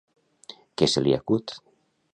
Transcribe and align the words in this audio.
Què 0.81 0.89
se 0.95 1.05
li 1.09 1.15
acut? 1.19 1.57